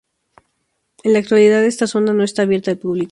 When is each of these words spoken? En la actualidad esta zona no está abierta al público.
En 1.03 1.13
la 1.13 1.19
actualidad 1.19 1.63
esta 1.63 1.85
zona 1.85 2.11
no 2.11 2.23
está 2.23 2.41
abierta 2.41 2.71
al 2.71 2.79
público. 2.79 3.09